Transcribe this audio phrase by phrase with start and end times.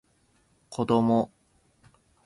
[0.71, 1.31] こども